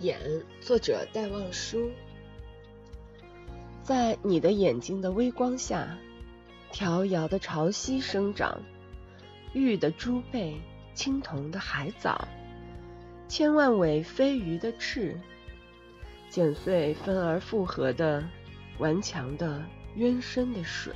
[0.00, 0.18] 眼，
[0.60, 1.90] 作者戴望舒。
[3.82, 5.98] 在你的眼睛的微光下，
[6.72, 8.60] 迢遥的潮汐生长，
[9.54, 10.60] 玉的珠贝，
[10.94, 12.28] 青铜的海藻，
[13.26, 15.18] 千万尾飞鱼的翅，
[16.28, 18.22] 剪碎分而复合的
[18.78, 19.60] 顽强的
[19.96, 20.94] 渊深的水，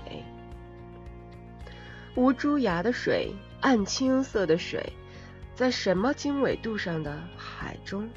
[2.15, 4.93] 无珠崖的水，暗青色的水，
[5.57, 8.09] 在什么经纬度上的海中？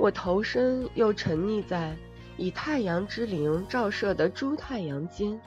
[0.00, 1.94] 我投身又沉溺在
[2.38, 5.38] 以太阳之灵照射的诸太阳间，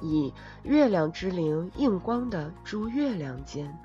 [0.00, 0.32] 以
[0.62, 3.78] 月亮之灵映光的诸月亮间，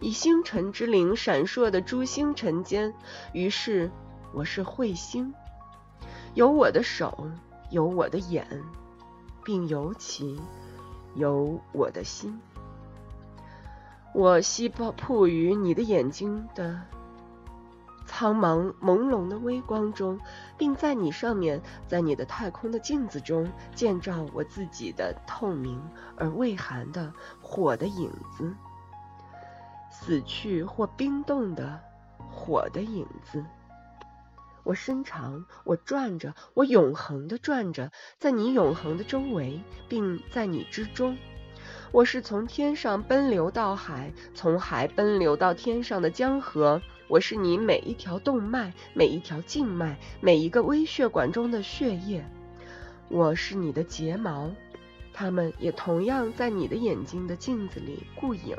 [0.00, 2.92] 以星辰之灵闪烁的诸星辰间。
[3.32, 3.92] 于是
[4.34, 5.32] 我是彗星，
[6.34, 7.30] 有我的手，
[7.70, 8.44] 有我的眼，
[9.44, 10.36] 并尤其
[11.14, 12.40] 有我的心。
[14.12, 16.82] 我吸曝于你的眼睛的。
[18.08, 20.18] 苍茫朦胧的微光中，
[20.56, 25.78] 并在你上面，在你的太空的镜子中，见照我自己的透明
[26.16, 28.50] 而未寒的火的影子，
[29.90, 31.78] 死去或冰冻的
[32.30, 33.44] 火的影子。
[34.64, 41.16] 我伸长，我转着，我永恒的转着，在你永恒的周围，并在你之中。
[41.92, 46.80] 我是从天上奔流到海，从海奔流到天上的江河。
[47.08, 52.22] 我是你每一条动脉、每一条静脉、每一个微血管中的血液。
[53.08, 54.50] 我是你的睫毛，
[55.14, 58.54] 它们也同样在你的眼睛的镜子里顾影。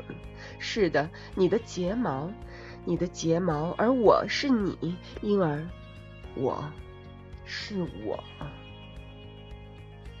[0.58, 2.28] 是的，你的睫毛，
[2.84, 5.64] 你的睫毛，而我是你，因而
[6.34, 6.64] 我
[7.44, 8.18] 是我。